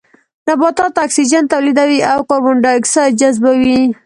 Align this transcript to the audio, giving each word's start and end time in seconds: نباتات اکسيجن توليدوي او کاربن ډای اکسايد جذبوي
نباتات 0.47 0.93
اکسيجن 1.05 1.43
توليدوي 1.53 1.99
او 2.11 2.19
کاربن 2.29 2.57
ډای 2.63 2.77
اکسايد 2.79 3.11
جذبوي 3.21 3.79